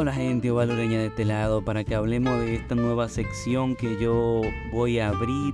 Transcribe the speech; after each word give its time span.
Hola 0.00 0.14
gente 0.14 0.50
valoreña 0.50 0.98
de 0.98 1.08
este 1.08 1.26
lado 1.26 1.62
para 1.62 1.84
que 1.84 1.94
hablemos 1.94 2.40
de 2.40 2.54
esta 2.54 2.74
nueva 2.74 3.10
sección 3.10 3.76
que 3.76 4.00
yo 4.00 4.40
voy 4.72 4.98
a 4.98 5.10
abrir 5.10 5.52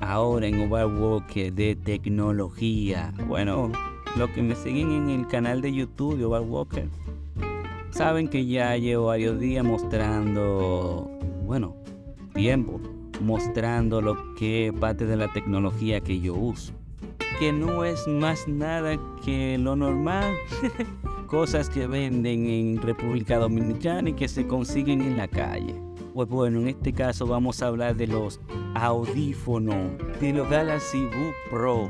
ahora 0.00 0.48
en 0.48 0.62
Overwalker 0.62 1.52
de 1.52 1.76
tecnología. 1.76 3.14
Bueno, 3.28 3.70
los 4.16 4.30
que 4.30 4.42
me 4.42 4.56
siguen 4.56 4.90
en 4.90 5.10
el 5.10 5.28
canal 5.28 5.60
de 5.60 5.72
YouTube 5.72 6.18
de 6.18 6.24
Overwalker 6.24 6.88
saben 7.90 8.26
que 8.26 8.44
ya 8.44 8.76
llevo 8.76 9.06
varios 9.06 9.38
días 9.38 9.64
mostrando, 9.64 11.08
bueno, 11.44 11.76
tiempo, 12.34 12.80
mostrando 13.20 14.00
lo 14.00 14.34
que 14.34 14.74
parte 14.80 15.06
de 15.06 15.16
la 15.16 15.32
tecnología 15.32 16.00
que 16.00 16.18
yo 16.18 16.34
uso. 16.34 16.72
Que 17.38 17.52
no 17.52 17.84
es 17.84 18.08
más 18.08 18.48
nada 18.48 18.98
que 19.24 19.56
lo 19.56 19.76
normal. 19.76 20.34
Cosas 21.34 21.68
que 21.68 21.88
venden 21.88 22.46
en 22.46 22.80
República 22.80 23.38
Dominicana 23.38 24.10
y 24.10 24.12
que 24.12 24.28
se 24.28 24.46
consiguen 24.46 25.02
en 25.02 25.16
la 25.16 25.26
calle. 25.26 25.74
Pues 26.14 26.28
bueno, 26.28 26.60
en 26.60 26.68
este 26.68 26.92
caso 26.92 27.26
vamos 27.26 27.60
a 27.60 27.66
hablar 27.66 27.96
de 27.96 28.06
los 28.06 28.38
audífonos 28.76 29.98
de 30.20 30.32
los 30.32 30.48
Galaxy 30.48 31.02
Book 31.06 31.34
Pro. 31.50 31.88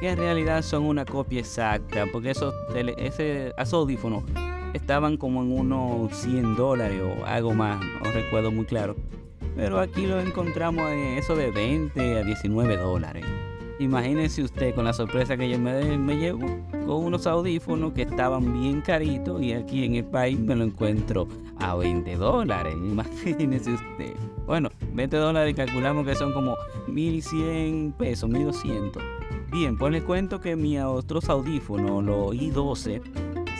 Que 0.00 0.10
en 0.10 0.18
realidad 0.18 0.62
son 0.62 0.86
una 0.86 1.04
copia 1.04 1.38
exacta, 1.38 2.04
porque 2.10 2.32
esos, 2.32 2.52
ese, 2.96 3.52
esos 3.56 3.74
audífonos 3.74 4.24
estaban 4.72 5.18
como 5.18 5.44
en 5.44 5.52
unos 5.52 6.12
100 6.16 6.56
dólares 6.56 7.00
o 7.00 7.24
algo 7.26 7.54
más, 7.54 7.80
no 8.02 8.10
recuerdo 8.10 8.50
muy 8.50 8.64
claro. 8.64 8.96
Pero 9.54 9.78
aquí 9.78 10.04
lo 10.04 10.18
encontramos 10.20 10.90
en 10.90 11.16
eso 11.16 11.36
de 11.36 11.52
20 11.52 12.18
a 12.18 12.24
19 12.24 12.76
dólares. 12.76 13.24
Imagínense 13.78 14.42
usted 14.42 14.74
con 14.74 14.84
la 14.84 14.92
sorpresa 14.92 15.36
que 15.36 15.48
yo 15.48 15.60
me, 15.60 15.96
me 15.96 16.16
llevo 16.16 16.44
con 16.86 17.04
unos 17.04 17.26
audífonos 17.26 17.92
que 17.92 18.02
estaban 18.02 18.60
bien 18.60 18.80
caritos 18.80 19.42
y 19.42 19.52
aquí 19.52 19.84
en 19.84 19.96
el 19.96 20.04
país 20.04 20.38
me 20.38 20.54
lo 20.54 20.64
encuentro 20.64 21.28
a 21.58 21.74
20 21.74 22.16
dólares. 22.16 22.74
Imagínese 22.76 23.72
usted. 23.72 24.14
Bueno, 24.46 24.70
20 24.92 25.16
dólares 25.16 25.54
calculamos 25.54 26.06
que 26.06 26.14
son 26.14 26.32
como 26.32 26.56
1100 26.88 27.94
pesos, 27.98 28.28
1200. 28.28 29.02
Bien, 29.50 29.78
pues 29.78 29.92
les 29.92 30.02
cuento 30.02 30.40
que 30.40 30.56
mis 30.56 30.80
otros 30.80 31.28
audífonos, 31.28 32.02
los 32.04 32.34
i12, 32.34 33.00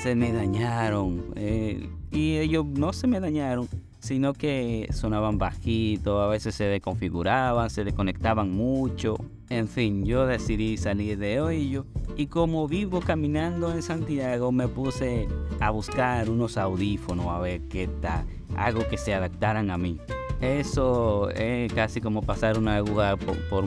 se 0.03 0.15
me 0.15 0.33
dañaron. 0.33 1.25
Eh, 1.37 1.89
y 2.11 2.37
ellos 2.37 2.67
no 2.67 2.93
se 2.93 3.07
me 3.07 3.21
dañaron, 3.21 3.69
sino 4.05 4.35
que 4.35 4.87
sonaban 4.93 5.39
bajitos, 5.39 6.23
a 6.23 6.27
veces 6.27 6.55
se 6.55 6.65
desconfiguraban, 6.65 7.71
se 7.71 7.85
desconectaban 7.85 8.51
mucho. 8.51 9.17
En 9.49 9.67
fin, 9.67 10.05
yo 10.05 10.27
decidí 10.27 10.77
salir 10.77 11.17
de 11.17 11.39
ello 11.39 11.87
y 12.15 12.27
como 12.27 12.69
vivo 12.69 13.01
caminando 13.01 13.73
en 13.73 13.81
Santiago 13.81 14.53
me 14.53 14.69
puse 14.69 15.27
a 15.59 15.71
buscar 15.71 16.29
unos 16.29 16.59
audífonos 16.59 17.29
a 17.29 17.39
ver 17.39 17.63
qué 17.63 17.89
tal, 18.03 18.27
algo 18.57 18.87
que 18.91 18.99
se 18.99 19.15
adaptaran 19.15 19.71
a 19.71 19.79
mí. 19.79 19.99
Eso 20.43 21.31
es 21.31 21.73
casi 21.73 22.03
como 22.03 22.21
pasar 22.21 22.59
una 22.59 22.77
aguja 22.77 23.17
por, 23.17 23.65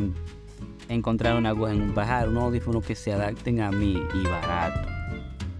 encontrar 0.87 1.35
una 1.35 1.49
aguja 1.49 1.71
en 1.71 1.81
un 1.81 1.93
pajar, 1.95 2.29
unos 2.29 2.43
audífonos 2.43 2.85
que 2.85 2.93
se 2.93 3.11
adapten 3.11 3.61
a 3.61 3.71
mí 3.71 3.99
y 4.13 4.23
barato, 4.27 4.87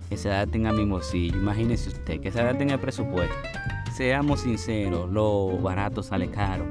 que 0.08 0.18
se 0.18 0.30
adapten 0.30 0.68
a 0.68 0.72
mi 0.72 0.86
bolsillo. 0.86 1.36
Imagínese 1.36 1.90
usted, 1.90 2.22
que 2.22 2.32
se 2.32 2.40
adapten 2.40 2.70
al 2.70 2.80
presupuesto. 2.80 3.36
Seamos 3.98 4.42
sinceros, 4.42 5.10
lo 5.10 5.58
barato 5.58 6.04
sale 6.04 6.30
caro. 6.30 6.64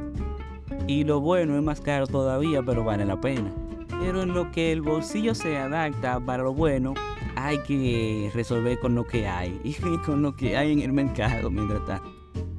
Y 0.86 1.02
lo 1.02 1.18
bueno 1.18 1.56
es 1.56 1.62
más 1.64 1.80
caro 1.80 2.06
todavía, 2.06 2.62
pero 2.62 2.84
vale 2.84 3.04
la 3.04 3.20
pena. 3.20 3.50
Pero 3.98 4.22
en 4.22 4.32
lo 4.32 4.52
que 4.52 4.70
el 4.70 4.80
bolsillo 4.80 5.34
se 5.34 5.58
adapta 5.58 6.20
para 6.20 6.44
lo 6.44 6.54
bueno, 6.54 6.94
hay 7.34 7.58
que 7.64 8.30
resolver 8.32 8.78
con 8.78 8.94
lo 8.94 9.04
que 9.04 9.26
hay 9.26 9.60
y 9.64 9.74
con 10.04 10.22
lo 10.22 10.36
que 10.36 10.56
hay 10.56 10.70
en 10.70 10.82
el 10.82 10.92
mercado 10.92 11.50
mientras 11.50 11.84
tanto. 11.84 12.08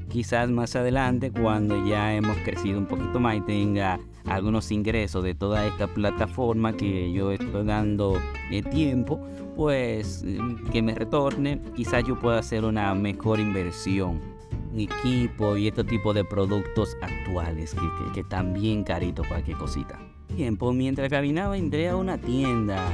Quizás 0.10 0.50
más 0.50 0.76
adelante, 0.76 1.32
cuando 1.32 1.88
ya 1.88 2.14
hemos 2.14 2.36
crecido 2.40 2.78
un 2.78 2.88
poquito 2.88 3.22
más 3.22 3.38
y 3.38 3.42
tenga 3.42 4.02
algunos 4.26 4.70
ingresos 4.70 5.24
de 5.24 5.34
toda 5.34 5.66
esta 5.66 5.88
plataforma 5.88 6.74
que 6.74 7.14
yo 7.14 7.32
estoy 7.32 7.66
dando 7.66 8.20
de 8.52 8.64
tiempo, 8.64 9.26
pues 9.56 10.26
que 10.74 10.82
me 10.82 10.94
retorne, 10.94 11.62
quizás 11.74 12.04
yo 12.04 12.20
pueda 12.20 12.40
hacer 12.40 12.66
una 12.66 12.94
mejor 12.96 13.40
inversión 13.40 14.36
equipo 14.80 15.58
y 15.58 15.68
este 15.68 15.84
tipo 15.84 16.14
de 16.14 16.24
productos 16.24 16.98
actuales 17.02 17.74
que, 17.74 17.82
que, 17.82 18.12
que 18.14 18.20
están 18.22 18.54
bien 18.54 18.84
caritos 18.84 19.28
cualquier 19.28 19.58
cosita. 19.58 20.00
Bien, 20.36 20.58
pues 20.58 20.76
mientras 20.76 21.10
caminaba 21.10 21.58
entré 21.58 21.90
a 21.90 21.96
una 21.96 22.18
tienda 22.18 22.94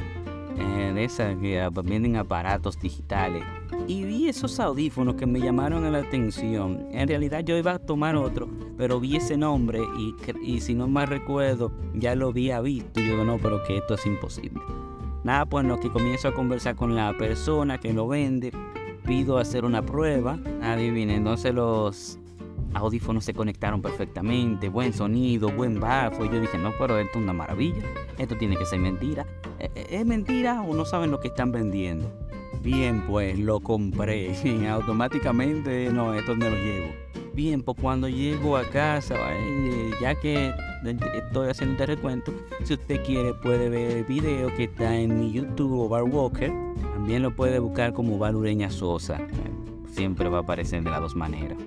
eh, 0.57 0.91
de 0.93 1.03
esas 1.03 1.35
que 1.37 1.67
venden 1.83 2.15
aparatos 2.15 2.79
digitales 2.79 3.43
y 3.87 4.03
vi 4.03 4.29
esos 4.29 4.59
audífonos 4.59 5.15
que 5.15 5.25
me 5.25 5.39
llamaron 5.39 5.91
la 5.91 5.97
atención. 5.97 6.87
En 6.91 7.07
realidad 7.07 7.43
yo 7.43 7.57
iba 7.57 7.71
a 7.71 7.79
tomar 7.79 8.15
otro, 8.15 8.47
pero 8.77 8.99
vi 8.99 9.17
ese 9.17 9.35
nombre 9.35 9.79
y, 9.97 10.15
y 10.43 10.61
si 10.61 10.75
no 10.75 10.87
mal 10.87 11.07
recuerdo 11.07 11.71
ya 11.93 12.15
lo 12.15 12.29
había 12.29 12.61
visto 12.61 12.99
y 12.99 13.05
yo 13.05 13.11
digo 13.11 13.23
no, 13.23 13.39
pero 13.39 13.63
que 13.63 13.77
esto 13.77 13.95
es 13.95 14.05
imposible. 14.05 14.61
Nada, 15.23 15.45
pues 15.45 15.65
lo 15.65 15.79
que 15.79 15.89
comienzo 15.89 16.27
a 16.27 16.33
conversar 16.33 16.75
con 16.75 16.95
la 16.95 17.17
persona 17.17 17.79
que 17.79 17.93
lo 17.93 18.07
vende 18.07 18.51
pido 19.05 19.37
hacer 19.37 19.65
una 19.65 19.81
prueba. 19.81 20.39
Adivinen, 20.61 21.17
entonces 21.17 21.53
los 21.53 22.19
audífonos 22.73 23.23
se 23.23 23.33
conectaron 23.33 23.81
perfectamente, 23.81 24.69
buen 24.69 24.93
sonido, 24.93 25.51
buen 25.51 25.79
bafo. 25.79 26.25
Yo 26.25 26.39
dije, 26.39 26.57
no, 26.57 26.71
pero 26.79 26.97
esto 26.97 27.19
es 27.19 27.23
una 27.23 27.33
maravilla, 27.33 27.83
esto 28.17 28.35
tiene 28.37 28.55
que 28.57 28.65
ser 28.65 28.79
mentira. 28.79 29.25
¿E-, 29.59 29.69
e-, 29.75 29.97
¿Es 29.99 30.05
mentira 30.05 30.61
o 30.61 30.73
no 30.73 30.85
saben 30.85 31.11
lo 31.11 31.19
que 31.19 31.27
están 31.29 31.51
vendiendo? 31.51 32.11
Bien, 32.61 33.03
pues 33.07 33.37
lo 33.37 33.59
compré. 33.59 34.33
Automáticamente, 34.69 35.91
no, 35.91 36.13
esto 36.13 36.35
no 36.35 36.49
lo 36.49 36.55
llevo. 36.55 36.93
Bien, 37.33 37.63
pues 37.63 37.77
cuando 37.81 38.07
llego 38.07 38.57
a 38.57 38.63
casa, 38.63 39.15
ya 39.99 40.13
que 40.15 40.53
estoy 41.15 41.49
haciendo 41.49 41.73
este 41.73 41.87
recuento, 41.87 42.31
si 42.63 42.75
usted 42.75 43.03
quiere 43.03 43.33
puede 43.33 43.69
ver 43.69 43.97
el 43.97 44.03
video 44.03 44.53
que 44.55 44.65
está 44.65 44.95
en 44.95 45.19
mi 45.19 45.31
YouTube, 45.31 45.89
Bar 45.89 46.03
Walker 46.03 46.53
también 47.03 47.21
lo 47.21 47.35
puede 47.35 47.59
buscar 47.59 47.91
como 47.91 48.17
Valureña 48.17 48.69
Sosa. 48.69 49.19
Siempre 49.91 50.29
va 50.29 50.37
a 50.37 50.41
aparecer 50.41 50.83
de 50.83 50.89
las 50.89 51.01
dos 51.01 51.17
maneras. 51.17 51.57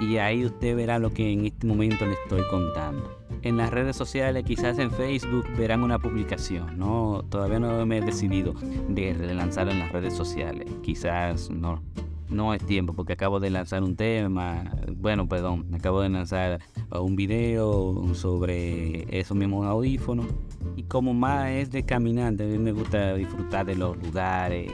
Y 0.00 0.16
ahí 0.16 0.44
usted 0.44 0.74
verá 0.74 0.98
lo 0.98 1.12
que 1.12 1.32
en 1.32 1.46
este 1.46 1.64
momento 1.64 2.04
le 2.04 2.14
estoy 2.14 2.42
contando. 2.50 3.08
En 3.42 3.56
las 3.56 3.70
redes 3.70 3.94
sociales, 3.94 4.42
quizás 4.44 4.80
en 4.80 4.90
Facebook, 4.90 5.46
verán 5.56 5.84
una 5.84 6.00
publicación. 6.00 6.76
No, 6.76 7.24
todavía 7.30 7.60
no 7.60 7.86
me 7.86 7.98
he 7.98 8.00
decidido 8.00 8.52
de 8.88 9.14
lanzarlo 9.32 9.70
en 9.70 9.78
las 9.78 9.92
redes 9.92 10.12
sociales. 10.12 10.66
Quizás 10.82 11.50
no, 11.50 11.80
no 12.28 12.52
es 12.52 12.66
tiempo 12.66 12.92
porque 12.92 13.12
acabo 13.12 13.38
de 13.38 13.50
lanzar 13.50 13.84
un 13.84 13.94
tema, 13.94 14.72
bueno, 14.96 15.28
perdón, 15.28 15.66
acabo 15.72 16.00
de 16.00 16.08
lanzar 16.08 16.58
un 16.90 17.14
video 17.14 18.12
sobre 18.14 19.06
esos 19.16 19.36
mismos 19.36 19.66
audífonos 19.66 20.26
y 20.76 20.82
como 20.84 21.14
más 21.14 21.50
es 21.50 21.70
de 21.70 21.84
caminante, 21.84 22.44
a 22.44 22.46
mí 22.46 22.58
me 22.58 22.72
gusta 22.72 23.14
disfrutar 23.14 23.66
de 23.66 23.74
los 23.74 23.96
lugares. 24.02 24.70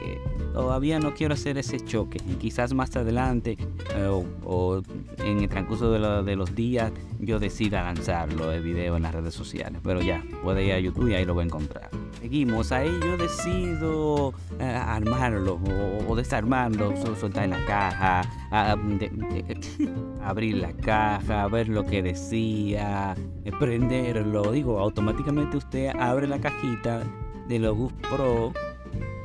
Todavía 0.53 0.99
no 0.99 1.15
quiero 1.15 1.35
hacer 1.35 1.59
ese 1.59 1.79
choque. 1.81 2.19
Y 2.31 2.35
quizás 2.35 2.73
más 2.73 2.95
adelante 2.97 3.59
eh, 3.95 4.25
o, 4.45 4.83
en 5.19 5.41
el 5.41 5.49
transcurso 5.49 5.91
de, 5.91 6.37
los 6.37 6.55
días 6.55 6.93
yo 7.19 7.39
decida 7.39 7.83
lanzarlo 7.83 8.53
el 8.53 8.63
video 8.63 8.97
en 8.97 9.03
las 9.03 9.15
redes 9.15 9.35
sociales. 9.35 9.81
Pero 9.83 10.01
ya, 10.03 10.23
puede 10.43 10.65
ir 10.65 10.73
a 10.73 10.79
YouTube 10.79 11.09
y 11.11 11.15
ahí 11.15 11.25
lo 11.25 11.35
va 11.35 11.43
a 11.43 11.45
encontrar. 11.45 11.91
Seguimos, 12.21 12.73
ahí 12.73 12.91
yo 13.03 13.17
decido 13.17 14.35
eh, 14.59 14.65
armarlo 14.65 15.61
o, 16.09 16.17
desarmarlo, 16.17 16.93
soltar 17.17 17.45
en 17.45 17.51
la 17.51 17.65
caja, 17.67 18.23
abrir 20.23 20.57
la 20.57 20.73
caja, 20.73 21.47
ver 21.49 21.69
lo 21.69 21.85
que 21.85 22.03
decía, 22.03 23.15
eh, 23.45 23.53
prenderlo. 23.59 24.53
Digo, 24.53 24.81
automáticamente 24.81 25.57
usted 25.57 25.91
abre 25.99 26.27
la 26.27 26.39
cajita 26.39 27.03
de 27.49 27.59
los 27.59 27.77
Bus 27.77 27.93
Pro, 28.11 28.53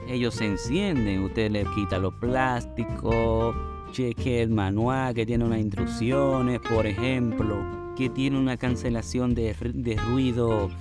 ellos 0.07 0.36
se 0.36 0.45
encienden, 0.45 1.24
usted 1.24 1.50
le 1.51 1.65
quita 1.74 1.98
los 1.98 2.13
plásticos, 2.15 3.56
cheque 3.92 4.42
el 4.42 4.50
manual 4.50 5.13
que 5.13 5.25
tiene 5.25 5.45
unas 5.45 5.60
instrucciones, 5.60 6.60
por 6.60 6.86
ejemplo, 6.86 7.81
que 8.01 8.09
tiene 8.09 8.39
una 8.39 8.57
cancelación 8.57 9.36
de, 9.36 9.56
de 9.75 9.95
ruido 9.95 10.71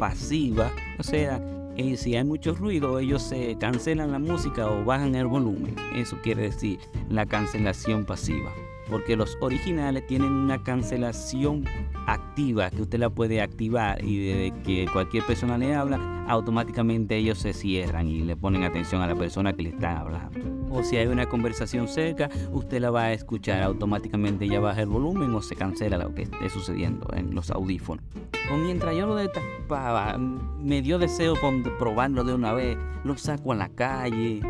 pasiva, 0.00 0.72
o 0.98 1.04
sea, 1.04 1.40
eh, 1.76 1.96
si 1.96 2.16
hay 2.16 2.24
mucho 2.24 2.56
ruido, 2.56 2.98
ellos 2.98 3.22
se 3.22 3.56
cancelan 3.60 4.10
la 4.10 4.18
música 4.18 4.68
o 4.68 4.84
bajan 4.84 5.14
el 5.14 5.28
volumen. 5.28 5.76
Eso 5.94 6.18
quiere 6.20 6.42
decir 6.42 6.80
la 7.08 7.24
cancelación 7.24 8.04
pasiva 8.04 8.52
porque 8.92 9.16
los 9.16 9.38
originales 9.40 10.06
tienen 10.06 10.30
una 10.30 10.62
cancelación 10.62 11.64
activa 12.06 12.70
que 12.70 12.82
usted 12.82 12.98
la 12.98 13.08
puede 13.08 13.40
activar 13.40 14.04
y 14.04 14.18
de 14.18 14.52
que 14.64 14.86
cualquier 14.92 15.24
persona 15.24 15.56
le 15.56 15.74
habla, 15.74 16.26
automáticamente 16.28 17.16
ellos 17.16 17.38
se 17.38 17.54
cierran 17.54 18.06
y 18.06 18.20
le 18.20 18.36
ponen 18.36 18.64
atención 18.64 19.00
a 19.00 19.06
la 19.06 19.14
persona 19.14 19.54
que 19.54 19.62
le 19.62 19.70
está 19.70 19.98
hablando. 19.98 20.38
O 20.70 20.82
si 20.82 20.96
hay 20.96 21.06
una 21.06 21.26
conversación 21.26 21.88
cerca, 21.88 22.28
usted 22.52 22.80
la 22.80 22.90
va 22.90 23.04
a 23.04 23.12
escuchar 23.14 23.62
automáticamente, 23.62 24.46
ya 24.46 24.60
baja 24.60 24.82
el 24.82 24.88
volumen 24.88 25.34
o 25.34 25.40
se 25.40 25.56
cancela 25.56 25.96
lo 25.96 26.14
que 26.14 26.22
esté 26.22 26.50
sucediendo 26.50 27.08
en 27.14 27.34
los 27.34 27.50
audífonos. 27.50 28.04
O 28.52 28.56
mientras 28.58 28.94
yo 28.94 29.06
lo 29.06 29.16
destapaba, 29.16 30.18
me 30.18 30.82
dio 30.82 30.98
deseo 30.98 31.34
probarlo 31.78 32.24
de 32.24 32.34
una 32.34 32.52
vez, 32.52 32.76
lo 33.04 33.16
saco 33.16 33.52
a 33.52 33.56
la 33.56 33.70
calle 33.70 34.42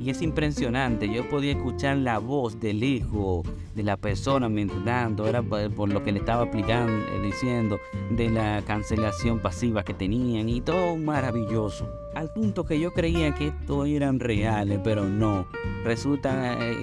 Y 0.00 0.10
es 0.10 0.22
impresionante, 0.22 1.08
yo 1.08 1.28
podía 1.28 1.52
escuchar 1.52 1.96
la 1.96 2.18
voz 2.18 2.60
del 2.60 2.84
hijo 2.84 3.42
de 3.74 3.82
la 3.82 3.96
persona 3.96 4.48
mientras 4.48 4.80
era 5.26 5.42
por, 5.42 5.88
lo 5.88 6.02
que 6.04 6.12
le 6.12 6.20
estaba 6.20 6.42
aplicando, 6.42 6.92
eh, 6.92 7.22
diciendo 7.22 7.78
de 8.10 8.28
la 8.28 8.62
cancelación 8.66 9.40
pasiva 9.40 9.84
que 9.84 9.94
tenían 9.94 10.48
y 10.48 10.60
todo 10.60 10.96
maravilloso. 10.96 11.88
Al 12.14 12.30
punto 12.32 12.64
que 12.64 12.78
yo 12.78 12.92
creía 12.92 13.34
que 13.34 13.48
esto 13.48 13.84
eran 13.84 14.20
reales, 14.20 14.80
pero 14.82 15.04
no. 15.04 15.46
Resulta 15.84 16.56
eh, 16.60 16.76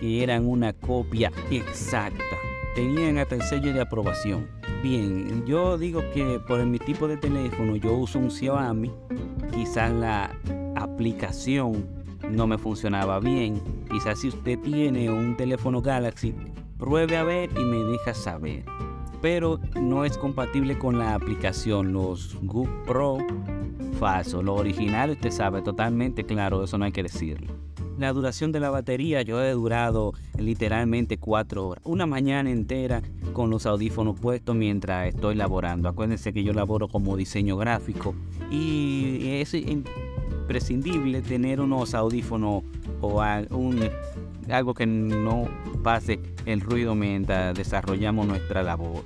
que 0.00 0.22
eran 0.22 0.46
una 0.46 0.72
copia 0.72 1.30
exacta. 1.50 2.24
Tenían 2.74 3.18
hasta 3.18 3.34
el 3.34 3.42
sello 3.42 3.72
de 3.72 3.80
aprobación. 3.80 4.48
Bien, 4.82 5.44
yo 5.44 5.76
digo 5.76 6.02
que 6.14 6.40
por 6.46 6.64
mi 6.64 6.78
tipo 6.78 7.08
de 7.08 7.16
teléfono 7.16 7.76
yo 7.76 7.92
uso 7.94 8.18
un 8.18 8.30
Xiaomi. 8.30 8.90
Quizás 9.52 9.92
la 9.92 10.30
aplicación 10.76 11.99
no 12.28 12.46
me 12.46 12.58
funcionaba 12.58 13.20
bien. 13.20 13.60
Quizás 13.90 14.20
si 14.20 14.28
usted 14.28 14.58
tiene 14.58 15.10
un 15.10 15.36
teléfono 15.36 15.80
Galaxy, 15.82 16.34
pruebe 16.78 17.16
a 17.16 17.24
ver 17.24 17.50
y 17.56 17.64
me 17.64 17.78
deja 17.78 18.14
saber. 18.14 18.64
Pero 19.20 19.60
no 19.80 20.04
es 20.04 20.16
compatible 20.16 20.78
con 20.78 20.98
la 20.98 21.14
aplicación. 21.14 21.92
Los 21.92 22.38
GoPro 22.42 23.18
falso. 23.98 24.42
Lo 24.42 24.54
original 24.54 25.10
usted 25.10 25.30
sabe 25.30 25.60
totalmente 25.62 26.24
claro, 26.24 26.64
eso 26.64 26.78
no 26.78 26.86
hay 26.86 26.92
que 26.92 27.02
decirlo. 27.02 27.52
La 27.98 28.14
duración 28.14 28.50
de 28.50 28.60
la 28.60 28.70
batería 28.70 29.20
yo 29.20 29.42
he 29.42 29.50
durado 29.52 30.14
literalmente 30.38 31.18
cuatro 31.18 31.68
horas. 31.68 31.84
Una 31.84 32.06
mañana 32.06 32.50
entera 32.50 33.02
con 33.34 33.50
los 33.50 33.66
audífonos 33.66 34.18
puestos 34.18 34.56
mientras 34.56 35.08
estoy 35.08 35.34
laborando. 35.34 35.86
Acuérdense 35.86 36.32
que 36.32 36.42
yo 36.42 36.54
laboro 36.54 36.88
como 36.88 37.14
diseño 37.18 37.58
gráfico 37.58 38.14
y 38.50 39.40
es 39.40 39.52
imprescindible 40.50 41.22
tener 41.22 41.60
unos 41.60 41.94
audífonos 41.94 42.64
o 43.00 43.22
algo 43.22 44.74
que 44.74 44.84
no 44.84 45.46
pase 45.84 46.18
el 46.44 46.60
ruido 46.60 46.96
mientras 46.96 47.54
desarrollamos 47.54 48.26
nuestra 48.26 48.64
labor. 48.64 49.04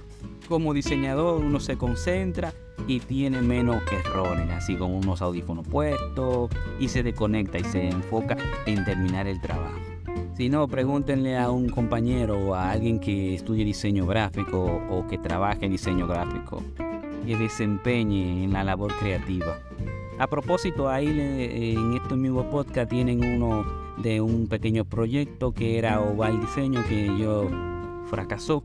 Como 0.48 0.72
diseñador 0.72 1.44
uno 1.44 1.60
se 1.60 1.76
concentra 1.76 2.54
y 2.86 3.00
tiene 3.00 3.42
menos 3.42 3.82
errores, 3.92 4.50
así 4.52 4.74
con 4.76 4.92
unos 4.92 5.20
audífonos 5.20 5.68
puestos 5.68 6.48
y 6.80 6.88
se 6.88 7.02
desconecta 7.02 7.58
y 7.58 7.64
se 7.64 7.90
enfoca 7.90 8.38
en 8.64 8.82
terminar 8.86 9.26
el 9.26 9.38
trabajo. 9.42 9.78
Si 10.38 10.48
no, 10.48 10.66
pregúntenle 10.66 11.36
a 11.36 11.50
un 11.50 11.68
compañero 11.68 12.38
o 12.38 12.54
a 12.54 12.70
alguien 12.70 12.98
que 12.98 13.34
estudie 13.34 13.66
diseño 13.66 14.06
gráfico 14.06 14.80
o 14.90 15.06
que 15.06 15.18
trabaje 15.18 15.66
en 15.66 15.72
diseño 15.72 16.06
gráfico 16.06 16.62
y 17.26 17.34
desempeñe 17.34 18.44
en 18.44 18.52
la 18.52 18.64
labor 18.64 18.94
creativa. 18.98 19.58
A 20.18 20.28
propósito, 20.28 20.88
ahí 20.88 21.08
en 21.08 21.94
estos 21.94 22.16
mismos 22.16 22.46
podcast 22.46 22.88
tienen 22.88 23.24
uno 23.24 23.64
de 23.96 24.20
un 24.20 24.46
pequeño 24.46 24.84
proyecto 24.84 25.52
que 25.52 25.76
era 25.78 26.00
Oval 26.00 26.40
Diseño 26.40 26.84
que 26.88 27.06
yo 27.18 27.48
fracasó. 28.06 28.62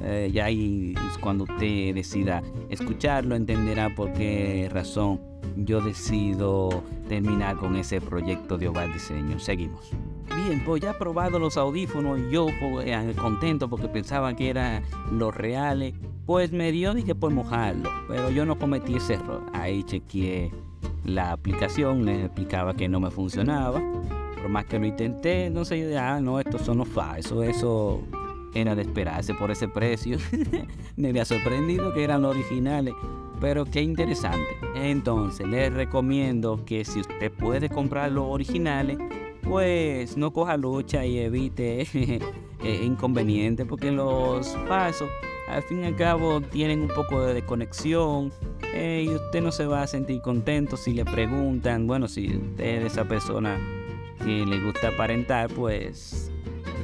Eh, 0.00 0.30
ya 0.32 0.46
ahí 0.46 0.94
cuando 1.20 1.44
usted 1.44 1.94
decida 1.94 2.42
escucharlo 2.70 3.36
entenderá 3.36 3.94
por 3.94 4.12
qué 4.12 4.68
razón 4.72 5.20
yo 5.56 5.80
decido 5.80 6.82
terminar 7.08 7.56
con 7.56 7.76
ese 7.76 8.00
proyecto 8.00 8.56
de 8.56 8.68
Oval 8.68 8.92
Diseño. 8.92 9.40
Seguimos. 9.40 9.90
Bien, 10.34 10.62
pues 10.64 10.82
ya 10.82 10.96
probado 10.96 11.38
los 11.38 11.56
audífonos 11.56 12.18
y 12.18 12.30
yo 12.30 12.46
pues, 12.60 12.86
eh, 12.86 13.12
contento 13.16 13.68
porque 13.68 13.88
pensaba 13.88 14.34
que 14.34 14.50
eran 14.50 14.84
los 15.10 15.34
reales. 15.34 15.94
Pues 16.26 16.52
me 16.52 16.70
dio 16.70 16.94
dije 16.94 17.16
por 17.16 17.32
mojarlo, 17.32 17.90
pero 18.06 18.30
yo 18.30 18.46
no 18.46 18.56
cometí 18.56 18.94
ese 18.94 19.14
error. 19.14 19.42
Ahí 19.52 19.82
chequeé 19.82 20.52
la 21.04 21.32
aplicación, 21.32 22.04
le 22.04 22.24
explicaba 22.24 22.74
que 22.74 22.88
no 22.88 23.00
me 23.00 23.10
funcionaba. 23.10 23.80
Por 24.36 24.48
más 24.48 24.64
que 24.66 24.78
lo 24.78 24.86
intenté, 24.86 25.50
no 25.50 25.64
sé, 25.64 25.96
ah, 25.96 26.20
no, 26.20 26.40
estos 26.40 26.62
son 26.62 26.78
los 26.78 26.88
falsos, 26.88 27.44
eso 27.44 28.00
era 28.54 28.74
de 28.74 28.82
esperarse 28.82 29.34
por 29.34 29.50
ese 29.50 29.68
precio. 29.68 30.18
me 30.96 31.10
había 31.10 31.24
sorprendido 31.24 31.92
que 31.94 32.04
eran 32.04 32.22
los 32.22 32.32
originales, 32.34 32.94
pero 33.40 33.64
qué 33.64 33.82
interesante. 33.82 34.56
Entonces, 34.74 35.46
les 35.46 35.72
recomiendo 35.72 36.64
que 36.64 36.84
si 36.84 37.00
usted 37.00 37.30
puede 37.30 37.68
comprar 37.68 38.10
los 38.10 38.24
originales, 38.24 38.98
pues 39.42 40.16
no 40.16 40.32
coja 40.32 40.56
lucha 40.56 41.04
y 41.04 41.18
evite 41.18 41.86
eh, 42.64 42.82
inconvenientes, 42.84 43.66
porque 43.66 43.90
los 43.90 44.56
falsos 44.68 45.08
al 45.48 45.62
fin 45.62 45.80
y 45.82 45.86
al 45.86 45.96
cabo 45.96 46.40
tienen 46.40 46.82
un 46.82 46.88
poco 46.88 47.20
de 47.20 47.34
desconexión 47.34 48.32
eh, 48.72 49.04
y 49.06 49.14
usted 49.14 49.42
no 49.42 49.52
se 49.52 49.66
va 49.66 49.82
a 49.82 49.86
sentir 49.86 50.20
contento 50.20 50.76
si 50.76 50.92
le 50.92 51.04
preguntan, 51.04 51.86
bueno, 51.86 52.08
si 52.08 52.36
usted 52.36 52.84
es 52.84 52.92
esa 52.92 53.04
persona 53.04 53.58
que 54.18 54.46
le 54.46 54.60
gusta 54.60 54.88
aparentar, 54.88 55.48
pues 55.50 56.30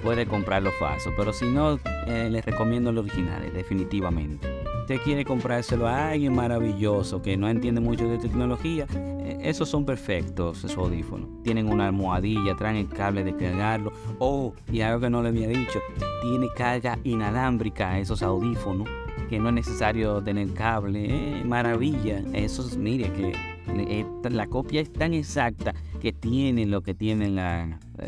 puede 0.02 0.26
comprar 0.26 0.62
los 0.62 0.74
falsos, 0.74 1.12
pero 1.16 1.32
si 1.32 1.46
no, 1.46 1.78
eh, 2.06 2.28
les 2.30 2.44
recomiendo 2.44 2.92
los 2.92 3.04
originales, 3.04 3.52
definitivamente 3.52 4.58
usted 4.88 5.02
quiere 5.04 5.22
comprárselo 5.22 5.86
a 5.86 6.12
alguien 6.12 6.34
maravilloso 6.34 7.20
que 7.20 7.36
no 7.36 7.46
entiende 7.50 7.78
mucho 7.78 8.08
de 8.08 8.16
tecnología, 8.16 8.86
eh, 8.94 9.36
esos 9.42 9.68
son 9.68 9.84
perfectos, 9.84 10.64
esos 10.64 10.78
audífonos. 10.78 11.28
Tienen 11.42 11.68
una 11.68 11.88
almohadilla, 11.88 12.56
traen 12.56 12.76
el 12.76 12.88
cable 12.88 13.22
de 13.22 13.36
cargarlo. 13.36 13.92
Oh, 14.18 14.54
y 14.72 14.80
algo 14.80 15.00
que 15.00 15.10
no 15.10 15.22
le 15.22 15.28
había 15.28 15.46
dicho, 15.46 15.78
tiene 16.22 16.48
carga 16.56 16.98
inalámbrica 17.04 17.98
esos 17.98 18.22
audífonos, 18.22 18.88
que 19.28 19.38
no 19.38 19.48
es 19.48 19.54
necesario 19.54 20.22
tener 20.22 20.52
cable. 20.54 21.06
Eh, 21.08 21.44
maravilla. 21.44 22.22
Esos, 22.32 22.76
mire, 22.76 23.12
que 23.12 23.32
eh, 23.68 24.06
la 24.30 24.46
copia 24.46 24.80
es 24.80 24.92
tan 24.92 25.14
exacta 25.14 25.74
que 26.00 26.12
tienen 26.12 26.70
lo 26.70 26.82
que 26.82 26.94
tienen 26.94 27.38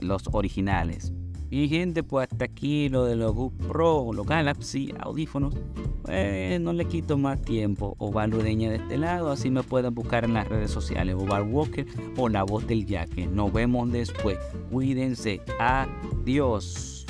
los 0.00 0.22
originales. 0.32 1.12
Y 1.52 1.68
gente, 1.68 2.04
pues 2.04 2.28
hasta 2.30 2.44
aquí 2.44 2.88
lo 2.88 3.04
de 3.06 3.16
los 3.16 3.34
GoPro, 3.34 4.12
los 4.12 4.24
Galaxy, 4.24 4.94
audífonos. 5.00 5.52
Pues 6.02 6.60
no 6.60 6.72
le 6.72 6.84
quito 6.84 7.18
más 7.18 7.42
tiempo. 7.42 7.96
Oval 7.98 8.34
Ureña 8.34 8.70
de 8.70 8.76
este 8.76 8.96
lado, 8.96 9.32
así 9.32 9.50
me 9.50 9.64
pueden 9.64 9.92
buscar 9.92 10.24
en 10.24 10.34
las 10.34 10.48
redes 10.48 10.70
sociales. 10.70 11.16
Oval 11.18 11.42
Walker 11.42 11.86
o 12.16 12.28
La 12.28 12.44
Voz 12.44 12.68
del 12.68 12.86
Yaque. 12.86 13.26
Nos 13.26 13.52
vemos 13.52 13.90
después. 13.90 14.38
Cuídense. 14.70 15.40
Adiós. 15.58 17.04